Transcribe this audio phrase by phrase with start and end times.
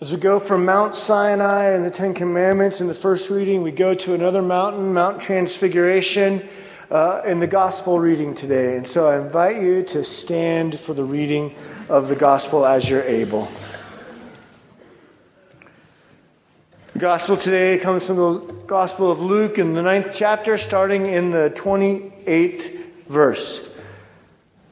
[0.00, 3.70] As we go from Mount Sinai and the Ten Commandments in the first reading, we
[3.70, 6.46] go to another mountain, Mount Transfiguration,
[6.90, 8.76] uh, in the gospel reading today.
[8.76, 11.54] And so I invite you to stand for the reading
[11.88, 13.48] of the gospel as you're able.
[16.94, 21.30] The gospel today comes from the Gospel of Luke in the ninth chapter, starting in
[21.30, 22.76] the 28th
[23.06, 23.73] verse.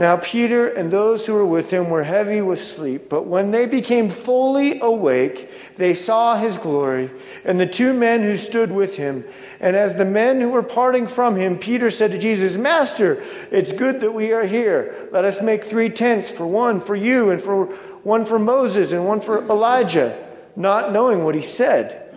[0.00, 3.66] Now, Peter and those who were with him were heavy with sleep, but when they
[3.66, 7.10] became fully awake, they saw his glory
[7.44, 9.26] and the two men who stood with him.
[9.60, 13.72] And as the men who were parting from him, Peter said to Jesus, Master, it's
[13.72, 15.06] good that we are here.
[15.12, 17.66] Let us make three tents for one for you, and for
[18.02, 20.16] one for Moses, and one for Elijah,
[20.56, 22.10] not knowing what he said.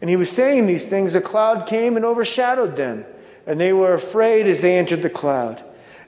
[0.00, 3.04] And he was saying these things, a cloud came and overshadowed them,
[3.46, 5.62] and they were afraid as they entered the cloud.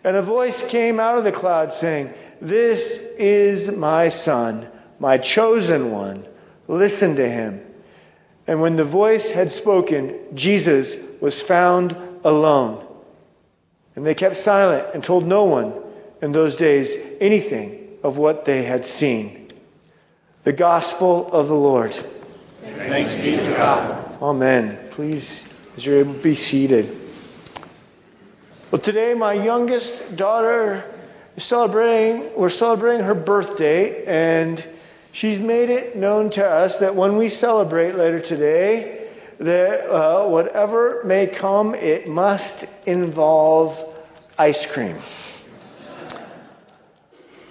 [0.05, 5.91] And a voice came out of the cloud saying, This is my son, my chosen
[5.91, 6.27] one.
[6.69, 7.64] Listen to him.
[8.46, 12.86] And when the voice had spoken, Jesus was found alone.
[13.96, 15.72] And they kept silent and told no one
[16.20, 19.50] in those days anything of what they had seen.
[20.42, 21.94] The gospel of the Lord.
[22.62, 24.20] Thanks be to God.
[24.20, 24.78] Amen.
[24.91, 25.42] Please,
[25.77, 27.03] as you're able, be seated.
[28.75, 30.84] Well, today my youngest daughter
[31.36, 34.67] is celebrating, we're celebrating her birthday, and
[35.12, 39.06] she's made it known to us that when we celebrate later today,
[39.39, 43.80] that uh, whatever may come, it must involve
[44.36, 44.97] ice cream.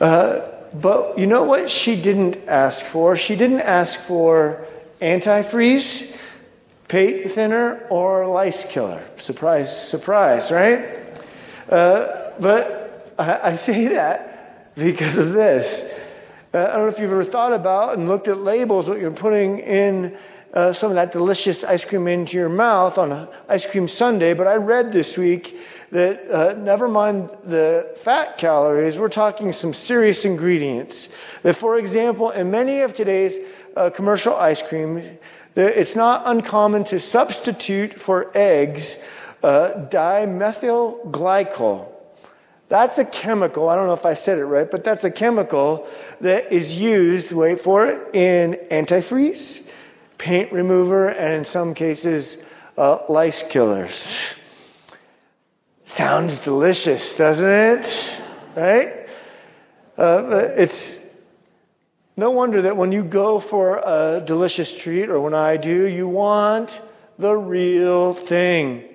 [0.01, 0.41] Uh,
[0.73, 3.15] but you know what she didn't ask for?
[3.15, 4.67] She didn't ask for
[5.01, 6.19] antifreeze,
[6.89, 9.01] paint thinner, or lice killer.
[9.15, 10.99] Surprise, surprise, right?
[11.69, 15.91] Uh, but I, I, say that because of this.
[16.53, 19.11] Uh, I don't know if you've ever thought about and looked at labels, what you're
[19.11, 20.15] putting in
[20.53, 24.45] uh, some of that delicious ice cream into your mouth on ice cream Sunday, But
[24.45, 25.59] I read this week
[25.91, 31.09] that uh, never mind the fat calories, we're talking some serious ingredients.
[31.41, 33.37] That, for example, in many of today's
[33.75, 35.01] uh, commercial ice cream,
[35.55, 39.03] it's not uncommon to substitute for eggs
[39.43, 41.89] uh, dimethyl glycol.
[42.69, 45.87] That's a chemical, I don't know if I said it right, but that's a chemical
[46.21, 49.67] that is used, wait for it, in antifreeze,
[50.17, 52.37] paint remover, and in some cases,
[52.77, 54.33] uh, lice killers.
[55.83, 58.21] Sounds delicious, doesn't it?
[58.55, 59.07] Right?
[59.95, 61.05] Uh, it's
[62.15, 66.07] no wonder that when you go for a delicious treat, or when I do, you
[66.07, 66.81] want
[67.19, 68.92] the real thing.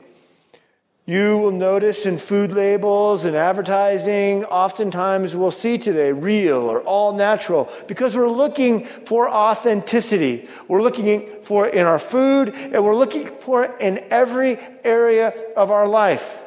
[1.08, 7.14] You will notice in food labels and advertising, oftentimes we'll see today real or all
[7.14, 10.46] natural because we're looking for authenticity.
[10.68, 15.32] We're looking for it in our food and we're looking for it in every area
[15.56, 16.46] of our life.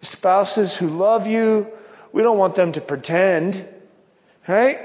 [0.00, 1.70] Spouses who love you,
[2.10, 3.68] we don't want them to pretend,
[4.48, 4.80] right?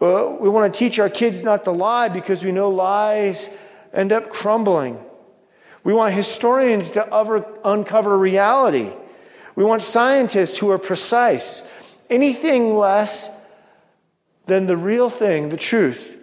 [0.00, 3.48] Well, we want to teach our kids not to lie because we know lies
[3.94, 5.02] end up crumbling.
[5.84, 8.90] We want historians to uncover reality.
[9.54, 11.62] We want scientists who are precise.
[12.10, 13.30] Anything less
[14.46, 16.18] than the real thing, the truth,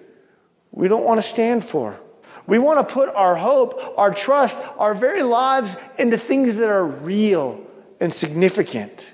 [0.72, 2.00] we don't want to stand for.
[2.48, 6.86] We want to put our hope, our trust, our very lives into things that are
[6.86, 7.62] real
[8.00, 9.14] and significant.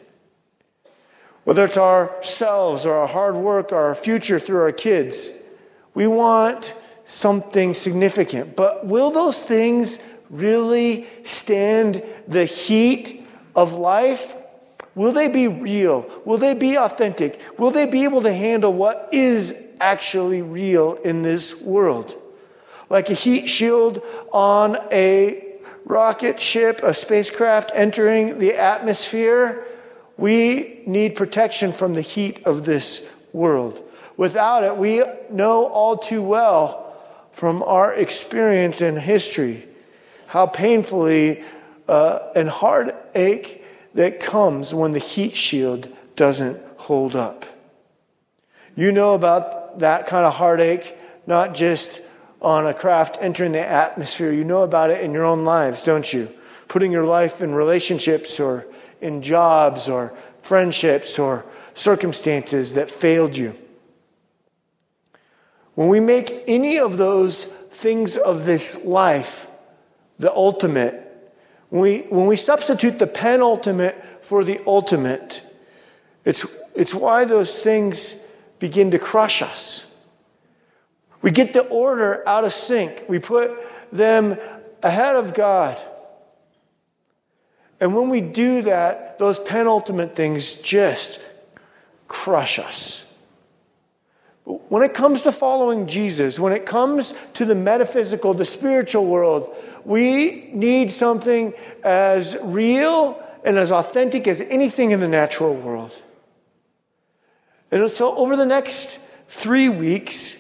[1.44, 5.32] Whether it's ourselves or our hard work or our future through our kids,
[5.94, 6.74] we want
[7.06, 8.56] something significant.
[8.56, 10.00] But will those things
[10.30, 13.26] really stand the heat
[13.56, 14.36] of life?
[14.96, 16.10] Will they be real?
[16.26, 17.40] Will they be authentic?
[17.58, 22.16] Will they be able to handle what is actually real in this world?
[22.90, 24.02] Like a heat shield
[24.32, 25.44] on a
[25.86, 29.66] rocket ship, a spacecraft entering the atmosphere,
[30.18, 33.84] we need protection from the heat of this world.
[34.18, 36.96] Without it, we know all too well
[37.32, 39.67] from our experience in history
[40.28, 41.44] how painfully
[41.88, 43.64] uh, and heartache
[43.94, 47.46] that comes when the heat shield doesn't hold up.
[48.76, 50.96] You know about that kind of heartache,
[51.26, 52.02] not just
[52.42, 54.32] on a craft entering the atmosphere.
[54.32, 56.32] You know about it in your own lives, don't you?
[56.68, 58.68] Putting your life in relationships or
[59.02, 63.56] in jobs or friendships or circumstances that failed you.
[65.74, 69.47] When we make any of those things of this life
[70.20, 71.04] the ultimate,
[71.70, 75.44] when we, when we substitute the penultimate for the ultimate,
[76.26, 78.16] it's, it's why those things
[78.60, 79.86] begin to crush us.
[81.22, 83.04] We get the order out of sync.
[83.08, 83.52] We put
[83.92, 84.38] them
[84.84, 85.78] ahead of God.
[87.80, 91.20] And when we do that, those penultimate things just
[92.08, 93.07] crush us.
[94.70, 99.56] When it comes to following Jesus, when it comes to the metaphysical, the spiritual world,
[99.86, 101.54] we need something
[101.84, 105.94] as real and as authentic as anything in the natural world.
[107.72, 110.38] And so, over the next three weeks,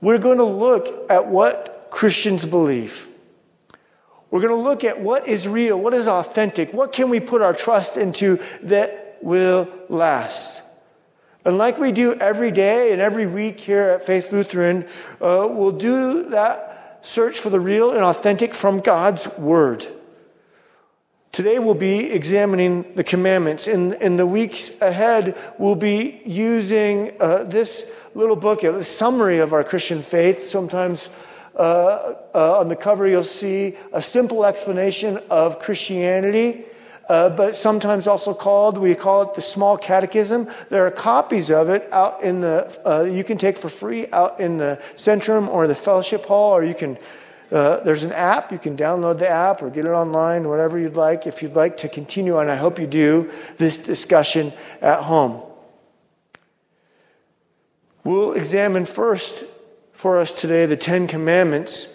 [0.00, 3.08] we're going to look at what Christians believe.
[4.30, 7.42] We're going to look at what is real, what is authentic, what can we put
[7.42, 10.62] our trust into that will last.
[11.46, 14.84] And like we do every day and every week here at Faith Lutheran,
[15.20, 19.86] uh, we'll do that search for the real and authentic from God's Word.
[21.30, 23.68] Today we'll be examining the commandments.
[23.68, 29.52] In, in the weeks ahead, we'll be using uh, this little book, a summary of
[29.52, 30.48] our Christian faith.
[30.48, 31.10] Sometimes
[31.54, 36.64] uh, uh, on the cover you'll see a simple explanation of Christianity
[37.08, 40.48] uh, but sometimes also called, we call it the Small Catechism.
[40.68, 44.40] There are copies of it out in the, uh, you can take for free out
[44.40, 46.98] in the Centrum or the Fellowship Hall, or you can,
[47.52, 50.96] uh, there's an app, you can download the app or get it online, whatever you'd
[50.96, 55.42] like, if you'd like to continue, and I hope you do, this discussion at home.
[58.02, 59.44] We'll examine first
[59.92, 61.88] for us today the Ten Commandments.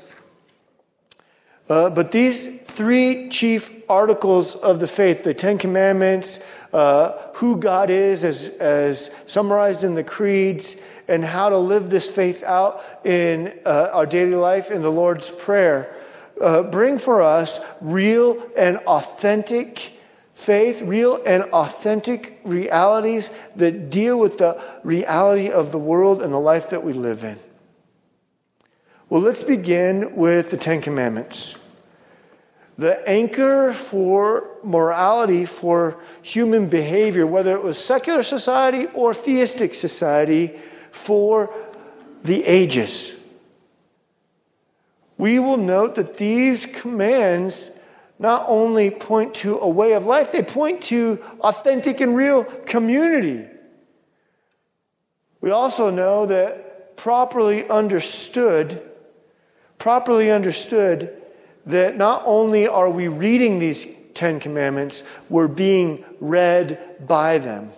[1.72, 6.42] Uh, but these three chief articles of the faith the Ten Commandments,
[6.74, 10.76] uh, who God is, as, as summarized in the creeds,
[11.08, 15.32] and how to live this faith out in uh, our daily life in the Lord's
[15.32, 15.96] Prayer,
[16.42, 19.94] uh, bring for us real and authentic
[20.34, 26.38] faith, real and authentic realities that deal with the reality of the world and the
[26.38, 27.40] life that we live in.
[29.08, 31.61] Well, let's begin with the Ten Commandments
[32.82, 40.60] the anchor for morality for human behavior, whether it was secular society or theistic society,
[40.90, 41.54] for
[42.24, 43.14] the ages.
[45.20, 47.70] We will note that these commands
[48.18, 53.48] not only point to a way of life, they point to authentic and real community.
[55.40, 58.82] We also know that properly understood,
[59.78, 61.21] properly understood,
[61.66, 67.72] that not only are we reading these Ten Commandments, we're being read by them.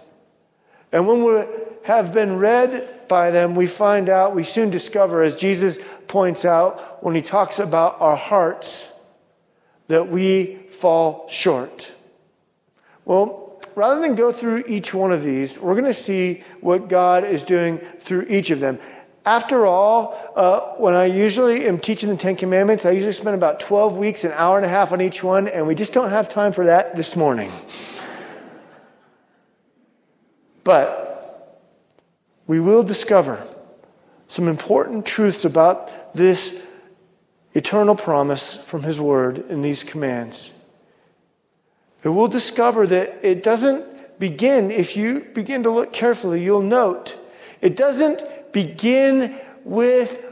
[0.92, 1.44] And when we
[1.84, 7.04] have been read by them, we find out, we soon discover, as Jesus points out
[7.04, 8.90] when he talks about our hearts,
[9.88, 11.92] that we fall short.
[13.06, 17.24] Well, rather than go through each one of these, we're going to see what God
[17.24, 18.80] is doing through each of them.
[19.26, 23.62] After all, uh, when I usually am teaching the Ten Commandments, I usually spend about
[23.62, 26.28] 12 weeks, an hour and a half on each one, and we just don't have
[26.28, 27.50] time for that this morning.
[30.66, 31.62] But
[32.48, 33.48] we will discover
[34.28, 36.62] some important truths about this
[37.54, 40.52] eternal promise from His Word in these commands.
[42.04, 47.18] And we'll discover that it doesn't begin, if you begin to look carefully, you'll note,
[47.62, 48.22] it doesn't
[48.54, 50.24] begin with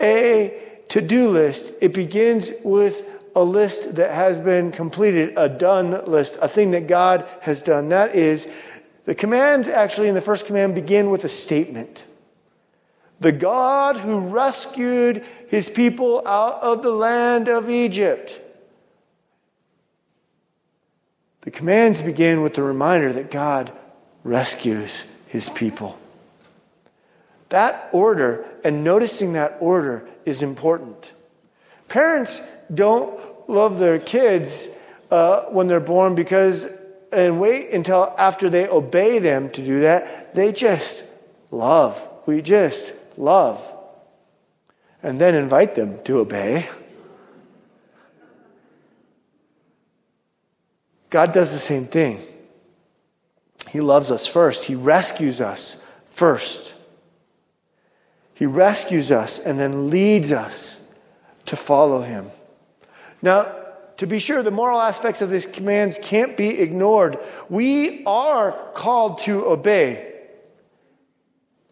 [0.00, 3.04] a to do list, it begins with
[3.34, 7.90] a list that has been completed, a done list, a thing that God has done.
[7.90, 8.48] That is,
[9.04, 12.04] the commands actually in the first command begin with a statement.
[13.20, 18.40] The God who rescued his people out of the land of Egypt.
[21.42, 23.72] The commands begin with the reminder that God
[24.24, 25.98] rescues his people.
[27.50, 31.12] That order and noticing that order is important.
[31.88, 34.68] Parents don't love their kids
[35.10, 36.66] uh, when they're born because,
[37.12, 40.34] and wait until after they obey them to do that.
[40.34, 41.04] They just
[41.50, 42.02] love.
[42.26, 43.62] We just love.
[45.02, 46.68] And then invite them to obey.
[51.10, 52.20] God does the same thing.
[53.68, 55.76] He loves us first, He rescues us
[56.08, 56.74] first.
[58.36, 60.78] He rescues us and then leads us
[61.46, 62.30] to follow him.
[63.22, 63.50] Now,
[63.96, 67.18] to be sure, the moral aspects of these commands can't be ignored.
[67.48, 70.12] We are called to obey,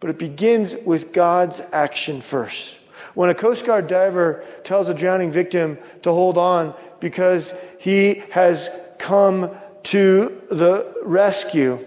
[0.00, 2.78] but it begins with God's action first.
[3.12, 8.70] When a Coast Guard diver tells a drowning victim to hold on because he has
[8.98, 9.50] come
[9.82, 11.78] to the rescue,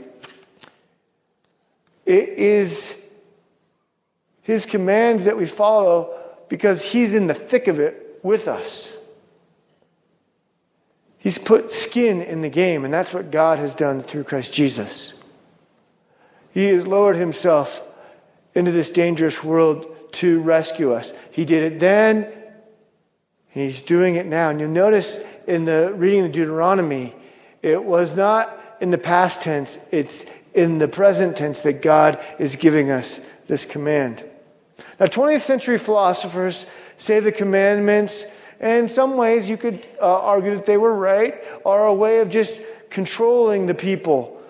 [2.05, 2.95] it is
[4.47, 8.95] his commands that we follow because he's in the thick of it with us.
[11.17, 15.21] He's put skin in the game, and that's what God has done through Christ Jesus.
[16.53, 17.83] He has lowered himself
[18.55, 21.11] into this dangerous world to rescue us.
[21.29, 22.31] He did it then,
[23.49, 24.49] he's doing it now.
[24.49, 27.13] And you'll notice in the reading of Deuteronomy,
[27.61, 32.55] it was not in the past tense, it's in the present tense that God is
[32.55, 34.23] giving us this command.
[34.99, 36.65] Now, 20th century philosophers
[36.97, 38.25] say the commandments,
[38.59, 42.19] and in some ways you could uh, argue that they were right, are a way
[42.19, 44.41] of just controlling the people.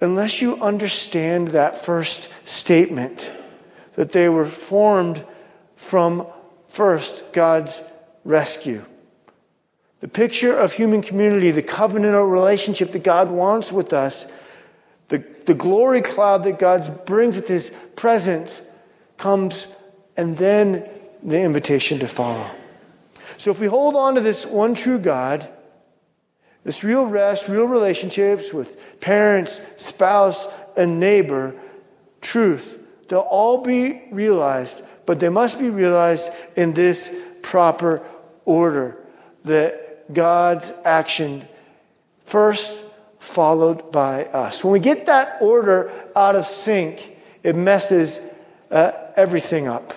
[0.00, 3.32] Unless you understand that first statement,
[3.94, 5.24] that they were formed
[5.76, 6.26] from
[6.68, 7.82] first God's
[8.24, 8.84] rescue.
[10.00, 14.26] The picture of human community, the covenantal relationship that God wants with us,
[15.08, 18.60] the, the glory cloud that God brings with his presence
[19.22, 19.68] comes,
[20.16, 20.88] and then
[21.22, 22.50] the invitation to follow.
[23.36, 25.48] So if we hold on to this one true God,
[26.64, 31.54] this real rest, real relationships with parents, spouse, and neighbor,
[32.20, 38.02] truth, they'll all be realized, but they must be realized in this proper
[38.44, 38.98] order
[39.44, 41.46] that God's action
[42.24, 42.84] first
[43.18, 44.64] followed by us.
[44.64, 48.20] When we get that order out of sync, it messes
[48.72, 49.94] uh, everything up.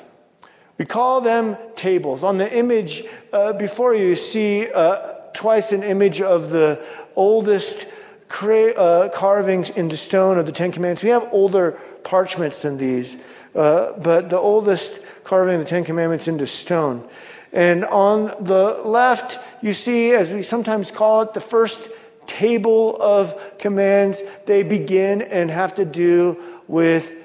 [0.78, 2.24] We call them tables.
[2.24, 7.88] On the image uh, before you, see uh, twice an image of the oldest
[8.28, 11.04] cra- uh, carvings into stone of the Ten Commandments.
[11.04, 13.24] We have older parchments than these,
[13.56, 17.08] uh, but the oldest carving of the Ten Commandments into stone.
[17.54, 21.90] And on the left, you see, as we sometimes call it, the first
[22.28, 24.24] table of commands.
[24.46, 27.16] They begin and have to do with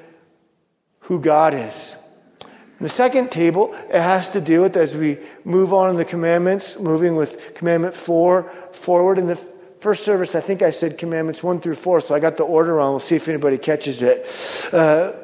[1.10, 1.96] who God is.
[2.40, 6.04] In the second table, it has to do with, as we move on in the
[6.04, 9.18] commandments, moving with commandment four forward.
[9.18, 9.34] In the
[9.80, 12.74] first service, I think I said commandments one through four, so I got the order
[12.74, 12.92] wrong.
[12.92, 14.72] We'll see if anybody catches it.
[14.72, 15.14] Uh,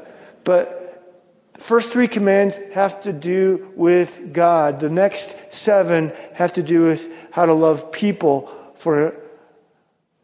[0.43, 1.23] but
[1.57, 4.81] first three commands have to do with God.
[4.81, 9.15] The next seven have to do with how to love people, for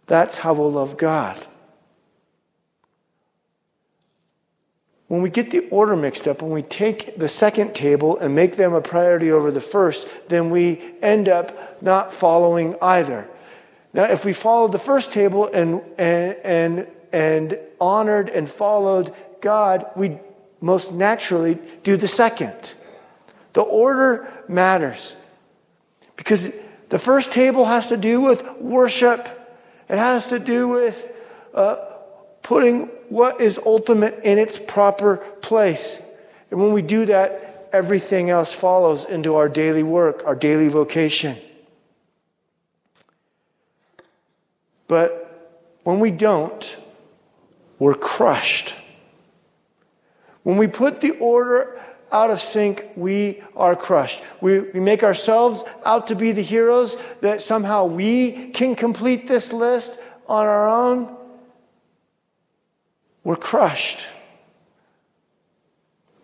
[0.09, 1.47] that's how we'll love God.
[5.13, 8.57] When we get the order mixed up, when we take the second table and make
[8.57, 13.29] them a priority over the first, then we end up not following either.
[13.93, 19.85] Now, if we followed the first table and, and, and, and honored and followed God,
[19.97, 20.17] we
[20.63, 22.73] most naturally do the second.
[23.53, 25.15] The order matters
[26.17, 26.55] because
[26.89, 29.29] the first table has to do with worship,
[29.91, 31.13] it has to do with
[31.53, 31.77] uh,
[32.43, 36.01] putting what is ultimate in its proper place.
[36.51, 41.37] And when we do that, everything else follows into our daily work, our daily vocation.
[44.89, 45.13] But
[45.83, 46.79] when we don't,
[47.79, 48.77] we're crushed.
[50.43, 51.79] When we put the order
[52.11, 54.23] out of sync, we are crushed.
[54.41, 59.53] We, we make ourselves out to be the heroes that somehow we can complete this
[59.53, 61.15] list on our own
[63.25, 64.09] we're crushed.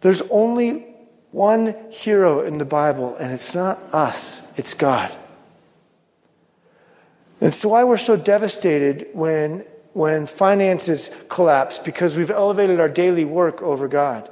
[0.01, 0.87] There's only
[1.31, 5.17] one hero in the Bible, and it's not us, it's God.
[7.41, 13.25] And so why we're so devastated when, when finances collapse because we've elevated our daily
[13.25, 14.29] work over God.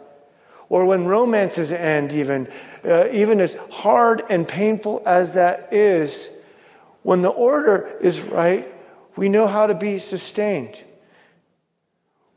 [0.68, 2.48] Or when romances end, even,
[2.84, 6.28] uh, even as hard and painful as that is,
[7.04, 8.66] when the order is right,
[9.14, 10.82] we know how to be sustained.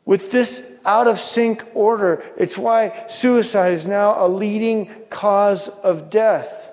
[0.10, 6.10] With this out of sync order, it's why suicide is now a leading cause of
[6.10, 6.72] death.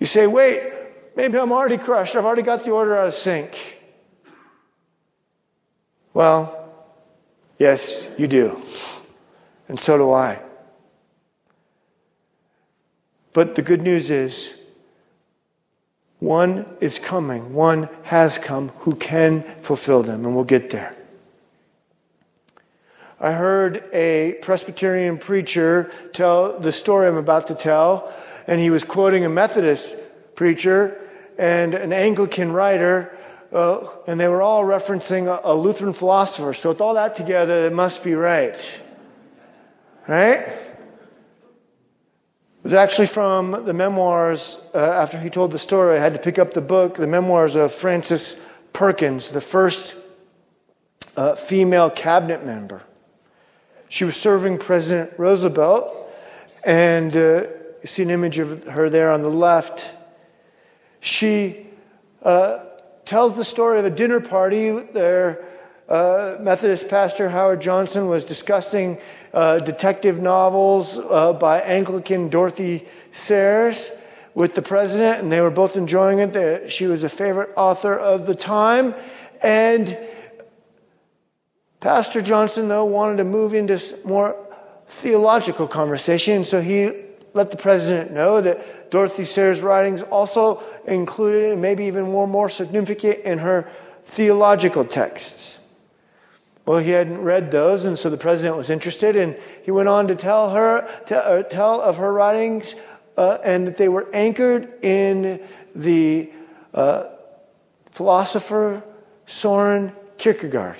[0.00, 0.72] You say, wait,
[1.14, 2.16] maybe I'm already crushed.
[2.16, 3.78] I've already got the order out of sync.
[6.12, 6.68] Well,
[7.56, 8.60] yes, you do.
[9.68, 10.42] And so do I.
[13.32, 14.57] But the good news is,
[16.20, 20.94] one is coming, one has come who can fulfill them, and we'll get there.
[23.20, 28.12] I heard a Presbyterian preacher tell the story I'm about to tell,
[28.46, 29.96] and he was quoting a Methodist
[30.34, 31.00] preacher
[31.36, 33.16] and an Anglican writer,
[33.52, 36.52] uh, and they were all referencing a, a Lutheran philosopher.
[36.52, 38.82] So, with all that together, it must be right.
[40.06, 40.48] Right?
[42.68, 46.38] Was actually from the memoirs, uh, after he told the story, I had to pick
[46.38, 48.38] up the book, the memoirs of Frances
[48.74, 49.96] Perkins, the first
[51.16, 52.82] uh, female cabinet member.
[53.88, 56.12] She was serving President Roosevelt,
[56.62, 57.20] and uh,
[57.80, 59.94] you see an image of her there on the left.
[61.00, 61.68] She
[62.22, 62.64] uh,
[63.06, 65.42] tells the story of a dinner party there.
[65.88, 68.98] Uh, Methodist pastor Howard Johnson was discussing
[69.32, 73.90] uh, detective novels uh, by Anglican Dorothy Sayers
[74.34, 76.70] with the president, and they were both enjoying it.
[76.70, 78.94] She was a favorite author of the time.
[79.42, 79.96] And
[81.80, 84.36] Pastor Johnson, though, wanted to move into more
[84.88, 86.92] theological conversation, so he
[87.32, 92.50] let the president know that Dorothy Sayers' writings also included, and maybe even more, more
[92.50, 93.70] significant, in her
[94.04, 95.58] theological texts.
[96.68, 100.06] Well, he hadn't read those, and so the president was interested, and he went on
[100.08, 102.74] to tell her, tell, uh, tell of her writings,
[103.16, 105.40] uh, and that they were anchored in
[105.74, 106.30] the
[106.74, 107.04] uh,
[107.90, 108.82] philosopher
[109.24, 110.76] Soren Kierkegaard.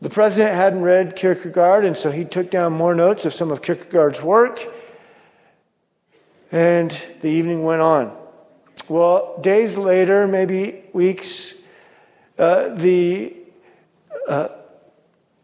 [0.00, 3.60] The president hadn't read Kierkegaard, and so he took down more notes of some of
[3.60, 4.66] Kierkegaard's work.
[6.50, 6.90] And
[7.20, 8.16] the evening went on.
[8.88, 11.52] Well, days later, maybe weeks,
[12.38, 13.43] uh, the
[14.28, 14.48] uh,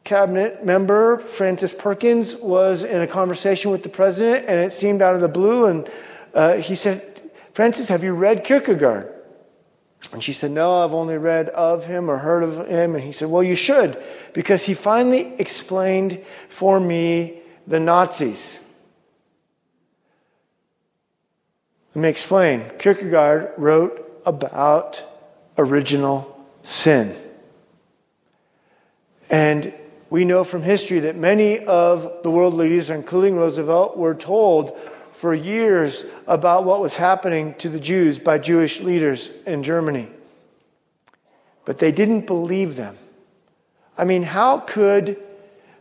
[0.05, 5.15] cabinet member, Frances Perkins, was in a conversation with the president, and it seemed out
[5.15, 5.67] of the blue.
[5.67, 5.89] And
[6.35, 9.15] uh, he said, Frances, have you read Kierkegaard?
[10.13, 12.95] And she said, No, I've only read of him or heard of him.
[12.95, 18.59] And he said, Well, you should, because he finally explained for me the Nazis.
[21.95, 22.71] Let me explain.
[22.79, 25.05] Kierkegaard wrote about
[25.59, 27.17] original sin.
[29.31, 29.73] And
[30.11, 34.77] we know from history that many of the world leaders, including Roosevelt, were told
[35.13, 40.09] for years about what was happening to the Jews by Jewish leaders in Germany.
[41.65, 42.99] But they didn't believe them.
[43.97, 45.21] I mean, how could,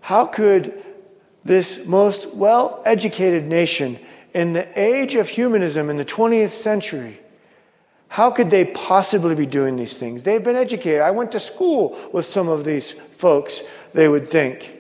[0.02, 0.84] how could
[1.44, 3.98] this most well educated nation
[4.34, 7.20] in the age of humanism in the 20th century,
[8.10, 10.24] how could they possibly be doing these things?
[10.24, 11.02] They've been educated.
[11.02, 14.74] I went to school with some of these folks, they would think.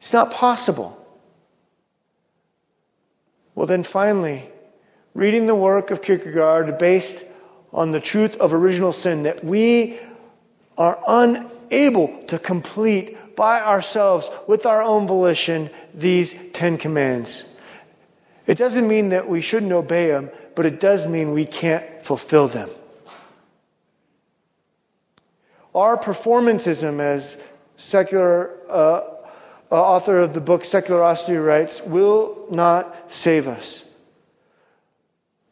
[0.00, 1.00] It's not possible.
[3.54, 4.48] Well, then finally,
[5.12, 7.24] reading the work of Kierkegaard based
[7.72, 9.98] on the truth of original sin that we
[10.78, 17.53] are unable to complete by ourselves with our own volition these Ten Commands.
[18.46, 22.46] It doesn't mean that we shouldn't obey them, but it does mean we can't fulfill
[22.48, 22.70] them.
[25.74, 27.42] Our performancism, as
[27.76, 29.00] secular uh,
[29.72, 33.84] uh, author of the book Seculosity writes, will not save us.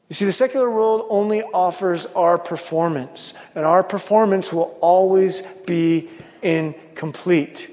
[0.08, 6.10] You see, the secular world only offers our performance, and our performance will always be
[6.42, 7.70] incomplete.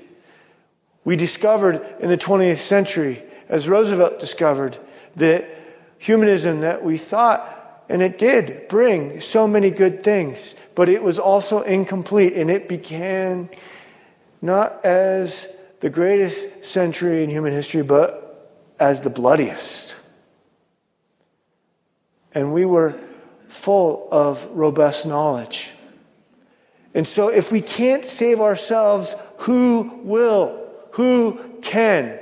[1.03, 4.77] We discovered in the 20th century, as Roosevelt discovered,
[5.15, 5.49] that
[5.97, 11.19] humanism that we thought, and it did bring so many good things, but it was
[11.19, 13.49] also incomplete, and it began
[14.41, 18.29] not as the greatest century in human history, but
[18.79, 19.95] as the bloodiest.
[22.33, 22.97] And we were
[23.47, 25.71] full of robust knowledge.
[26.93, 30.65] And so, if we can't save ourselves, who will?
[30.91, 32.19] Who can?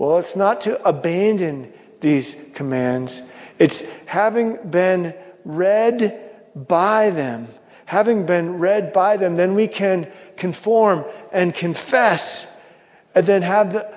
[0.00, 3.20] Well, it's not to abandon these commands,
[3.58, 6.18] it's having been read
[6.54, 7.48] by them.
[7.84, 12.50] Having been read by them, then we can conform and confess,
[13.14, 13.94] and then have the,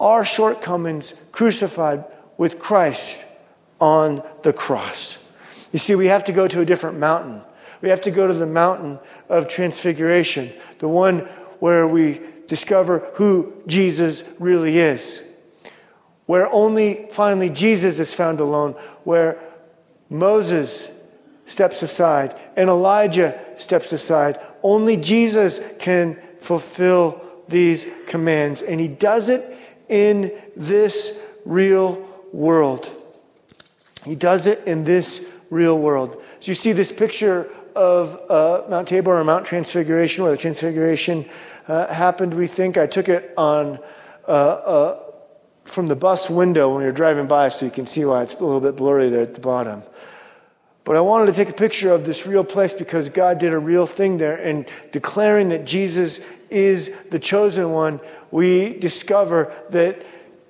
[0.00, 2.06] our shortcomings crucified
[2.38, 3.22] with Christ
[3.78, 5.18] on the cross.
[5.72, 7.42] You see, we have to go to a different mountain.
[7.82, 11.18] We have to go to the mountain of transfiguration, the one
[11.58, 15.22] where we discover who Jesus really is.
[16.26, 18.72] Where only finally Jesus is found alone,
[19.04, 19.38] where
[20.08, 20.90] Moses
[21.46, 24.40] steps aside and Elijah steps aside.
[24.62, 29.58] Only Jesus can fulfill these commands, and he does it
[29.88, 32.90] in this real world.
[34.04, 36.22] He does it in this real world.
[36.40, 41.28] So you see this picture of uh, Mount Tabor or Mount Transfiguration, where the Transfiguration
[41.68, 42.76] uh, happened, we think.
[42.76, 43.78] I took it on
[44.26, 45.03] uh, uh,
[45.64, 48.44] from the bus window when you're driving by, so you can see why it's a
[48.44, 49.82] little bit blurry there at the bottom.
[50.84, 53.58] But I wanted to take a picture of this real place because God did a
[53.58, 54.36] real thing there.
[54.36, 58.00] And declaring that Jesus is the chosen one,
[58.30, 60.04] we discover that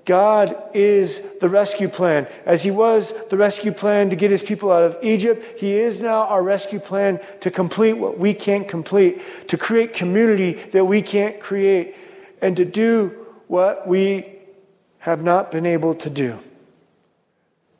[0.04, 2.26] God is the rescue plan.
[2.44, 6.00] As He was the rescue plan to get His people out of Egypt, He is
[6.00, 11.00] now our rescue plan to complete what we can't complete, to create community that we
[11.00, 11.94] can't create,
[12.42, 14.33] and to do what we
[15.04, 16.40] have not been able to do.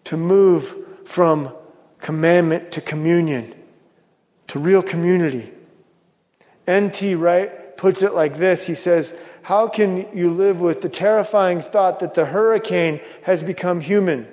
[0.05, 1.55] To move from
[1.99, 3.55] commandment to communion,
[4.49, 5.51] to real community.
[6.67, 7.15] N.T.
[7.15, 12.01] Wright puts it like this He says, How can you live with the terrifying thought
[12.01, 14.29] that the hurricane has become human,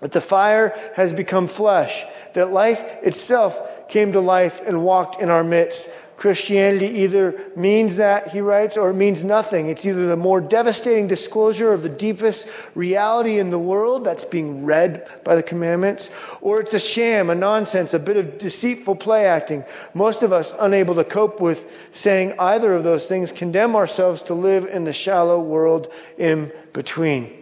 [0.00, 5.30] that the fire has become flesh, that life itself came to life and walked in
[5.30, 5.88] our midst?
[6.20, 9.68] Christianity either means that, he writes, or it means nothing.
[9.68, 14.66] It's either the more devastating disclosure of the deepest reality in the world that's being
[14.66, 16.10] read by the commandments,
[16.42, 19.64] or it's a sham, a nonsense, a bit of deceitful play acting.
[19.94, 24.34] Most of us, unable to cope with saying either of those things, condemn ourselves to
[24.34, 27.32] live in the shallow world in between.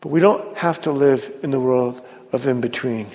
[0.00, 2.00] But we don't have to live in the world
[2.32, 3.06] of in between.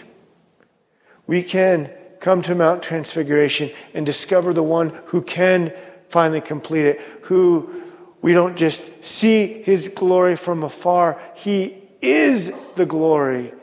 [1.26, 5.74] We can come to Mount Transfiguration and discover the one who can
[6.10, 7.84] finally complete it, who
[8.22, 11.22] we don't just see his glory from afar.
[11.36, 13.54] He is the glory.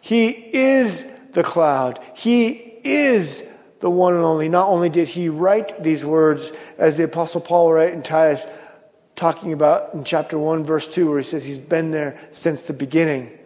[0.00, 2.00] He is the cloud.
[2.16, 2.52] He
[2.82, 3.46] is
[3.80, 4.48] the one and only.
[4.48, 8.46] Not only did he write these words, as the Apostle Paul wrote in Titus,
[9.14, 12.72] talking about in chapter 1, verse 2, where he says he's been there since the
[12.72, 13.37] beginning.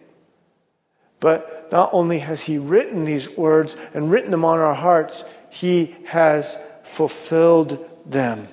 [1.22, 5.94] But not only has He written these words and written them on our hearts, He
[6.06, 8.48] has fulfilled them.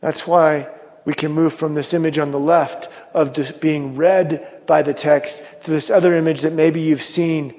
[0.00, 0.68] That's why
[1.06, 4.92] we can move from this image on the left of just being read by the
[4.92, 7.58] text to this other image that maybe you've seen,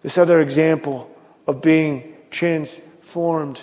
[0.00, 1.14] this other example
[1.46, 3.60] of being transformed.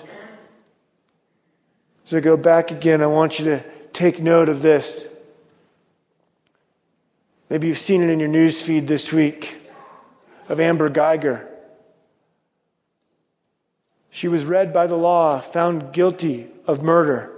[2.06, 5.08] As I go back again, I want you to take note of this.
[7.50, 9.58] Maybe you've seen it in your news feed this week
[10.50, 11.48] of Amber Guyger.
[14.10, 17.32] She was read by the law, found guilty of murder.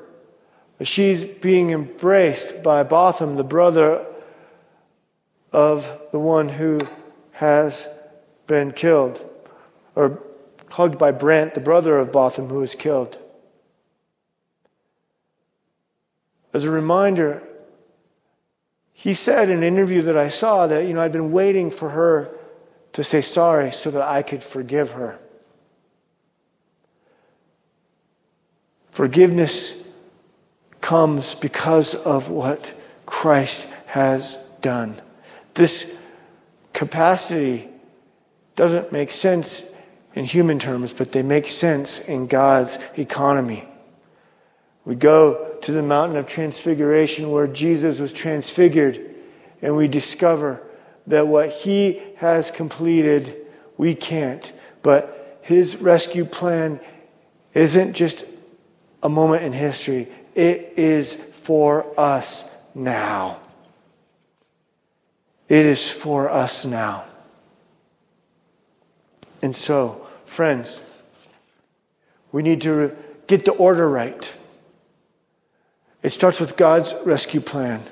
[0.82, 4.06] She's being embraced by Botham, the brother
[5.52, 6.82] of the one who
[7.32, 7.90] has
[8.46, 9.28] been killed,
[9.96, 10.22] or
[10.70, 13.18] hugged by Brandt, the brother of Botham, who was killed.
[16.54, 17.47] As a reminder,
[19.00, 21.90] he said in an interview that I saw that, you know, I'd been waiting for
[21.92, 22.32] her
[22.94, 25.20] to say sorry so that I could forgive her.
[28.90, 29.76] Forgiveness
[30.82, 32.74] comes because of what
[33.06, 35.00] Christ has done.
[35.54, 35.94] This
[36.74, 37.70] capacity
[38.56, 39.64] doesn't make sense
[40.16, 43.68] in human terms, but they make sense in God's economy.
[44.88, 49.16] We go to the mountain of transfiguration where Jesus was transfigured,
[49.62, 50.64] and we discover
[51.08, 53.36] that what he has completed,
[53.76, 54.54] we can't.
[54.84, 56.80] But his rescue plan
[57.54, 58.24] isn't just
[59.04, 63.42] a moment in history, it is for us now.
[65.50, 67.04] It is for us now.
[69.42, 70.80] And so, friends,
[72.32, 72.96] we need to
[73.28, 74.34] get the order right.
[76.04, 77.84] It starts with God's rescue plan.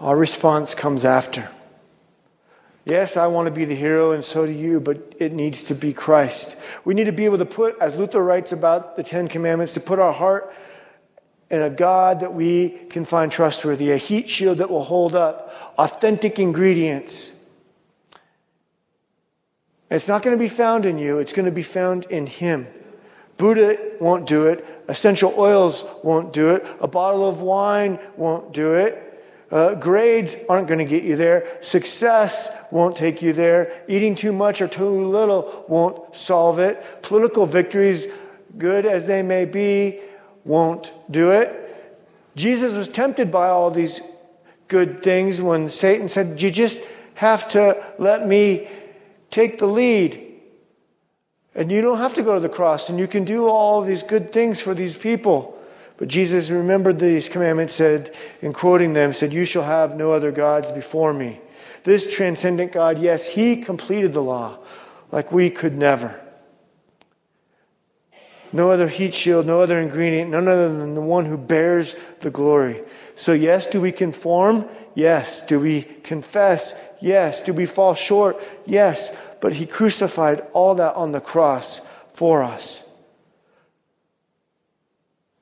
[0.00, 1.50] Our response comes after.
[2.84, 5.74] Yes, I want to be the hero, and so do you, but it needs to
[5.74, 6.56] be Christ.
[6.86, 9.80] We need to be able to put, as Luther writes about the Ten Commandments, to
[9.80, 10.54] put our heart
[11.50, 15.74] in a God that we can find trustworthy, a heat shield that will hold up,
[15.76, 17.32] authentic ingredients.
[19.90, 22.66] It's not going to be found in you, it's going to be found in Him.
[23.38, 24.66] Buddha won't do it.
[24.88, 26.66] Essential oils won't do it.
[26.80, 29.04] A bottle of wine won't do it.
[29.50, 31.58] Uh, grades aren't going to get you there.
[31.62, 33.82] Success won't take you there.
[33.88, 37.02] Eating too much or too little won't solve it.
[37.02, 38.06] Political victories,
[38.58, 40.00] good as they may be,
[40.44, 41.64] won't do it.
[42.36, 44.00] Jesus was tempted by all these
[44.66, 46.82] good things when Satan said, You just
[47.14, 48.68] have to let me
[49.30, 50.27] take the lead.
[51.58, 54.04] And you don't have to go to the cross, and you can do all these
[54.04, 55.60] good things for these people.
[55.96, 60.30] But Jesus remembered these commandments, said, in quoting them, said, You shall have no other
[60.30, 61.40] gods before me.
[61.82, 64.58] This transcendent God, yes, He completed the law
[65.10, 66.20] like we could never.
[68.52, 72.30] No other heat shield, no other ingredient, none other than the one who bears the
[72.30, 72.82] glory.
[73.16, 74.68] So, yes, do we conform?
[74.94, 75.42] Yes.
[75.42, 76.80] Do we confess?
[77.00, 77.42] Yes.
[77.42, 78.40] Do we fall short?
[78.64, 79.16] Yes.
[79.40, 81.80] But he crucified all that on the cross
[82.12, 82.84] for us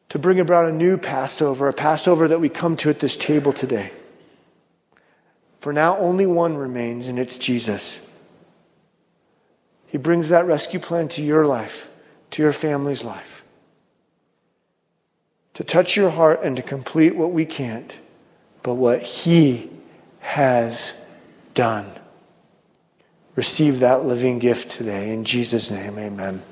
[0.09, 3.53] to bring about a new Passover, a Passover that we come to at this table
[3.53, 3.91] today.
[5.61, 8.07] For now, only one remains, and it's Jesus.
[9.87, 11.89] He brings that rescue plan to your life,
[12.33, 13.45] to your family's life,
[15.55, 17.99] to touch your heart and to complete what we can't,
[18.63, 19.71] but what He
[20.21, 21.01] has
[21.55, 21.91] done.
[23.37, 25.13] Receive that living gift today.
[25.13, 26.43] In Jesus' name, amen.